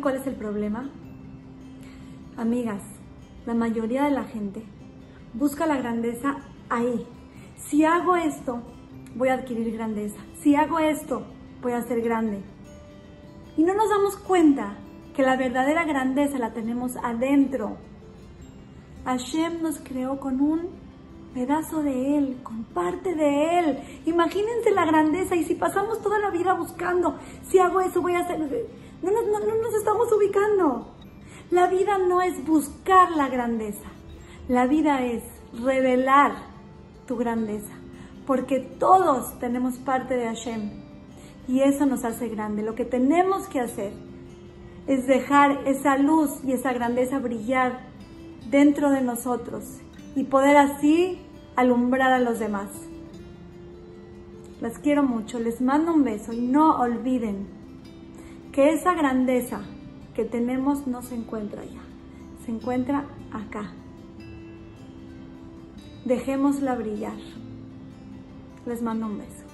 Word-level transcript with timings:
cuál 0.00 0.16
es 0.16 0.26
el 0.26 0.34
problema? 0.34 0.90
Amigas, 2.36 2.82
la 3.46 3.54
mayoría 3.54 4.04
de 4.04 4.10
la 4.10 4.24
gente 4.24 4.62
busca 5.34 5.66
la 5.66 5.76
grandeza 5.76 6.36
ahí. 6.68 7.06
Si 7.56 7.84
hago 7.84 8.16
esto, 8.16 8.62
voy 9.14 9.28
a 9.28 9.34
adquirir 9.34 9.72
grandeza. 9.72 10.20
Si 10.40 10.54
hago 10.54 10.78
esto, 10.78 11.24
voy 11.62 11.72
a 11.72 11.82
ser 11.82 12.00
grande. 12.00 12.40
Y 13.56 13.62
no 13.62 13.74
nos 13.74 13.90
damos 13.90 14.16
cuenta 14.16 14.76
que 15.14 15.22
la 15.22 15.36
verdadera 15.36 15.84
grandeza 15.84 16.38
la 16.38 16.52
tenemos 16.52 16.96
adentro. 16.96 17.76
Hashem 19.04 19.62
nos 19.62 19.78
creó 19.80 20.18
con 20.20 20.40
un 20.40 20.68
pedazo 21.34 21.82
de 21.82 22.18
Él, 22.18 22.38
con 22.42 22.64
parte 22.64 23.14
de 23.14 23.58
Él. 23.58 23.78
Imagínense 24.06 24.70
la 24.72 24.84
grandeza 24.84 25.36
y 25.36 25.44
si 25.44 25.54
pasamos 25.54 26.02
toda 26.02 26.18
la 26.18 26.30
vida 26.30 26.54
buscando, 26.54 27.18
si 27.48 27.58
hago 27.58 27.80
eso 27.80 28.00
voy 28.00 28.14
a 28.14 28.20
hacer... 28.20 28.38
No, 29.02 29.10
no, 29.10 29.22
no, 29.22 29.38
no 29.40 29.62
nos 29.62 29.74
estamos 29.74 30.12
ubicando. 30.12 30.86
La 31.50 31.66
vida 31.66 31.98
no 31.98 32.22
es 32.22 32.44
buscar 32.44 33.10
la 33.12 33.28
grandeza. 33.28 33.88
La 34.48 34.66
vida 34.66 35.04
es 35.04 35.22
revelar 35.52 36.32
tu 37.06 37.16
grandeza. 37.16 37.72
Porque 38.26 38.60
todos 38.60 39.38
tenemos 39.38 39.76
parte 39.78 40.16
de 40.16 40.26
Hashem. 40.26 40.70
Y 41.48 41.60
eso 41.60 41.86
nos 41.86 42.04
hace 42.04 42.28
grande. 42.28 42.62
Lo 42.62 42.74
que 42.74 42.84
tenemos 42.84 43.48
que 43.48 43.60
hacer 43.60 43.92
es 44.86 45.06
dejar 45.06 45.66
esa 45.66 45.96
luz 45.96 46.30
y 46.44 46.52
esa 46.52 46.72
grandeza 46.72 47.18
brillar 47.18 47.80
dentro 48.50 48.90
de 48.90 49.00
nosotros 49.00 49.64
y 50.14 50.24
poder 50.24 50.56
así 50.56 51.20
alumbrar 51.56 52.12
a 52.12 52.18
los 52.18 52.38
demás. 52.38 52.68
Las 54.60 54.78
quiero 54.78 55.02
mucho, 55.02 55.38
les 55.38 55.60
mando 55.60 55.94
un 55.94 56.04
beso 56.04 56.32
y 56.32 56.40
no 56.40 56.78
olviden 56.80 57.59
que 58.52 58.72
esa 58.72 58.94
grandeza 58.94 59.60
que 60.14 60.24
tenemos 60.24 60.86
no 60.86 61.02
se 61.02 61.14
encuentra 61.14 61.62
allá, 61.62 61.82
se 62.44 62.50
encuentra 62.50 63.06
acá. 63.32 63.72
Dejémosla 66.04 66.74
brillar. 66.74 67.18
Les 68.66 68.82
mando 68.82 69.06
un 69.06 69.18
beso. 69.18 69.49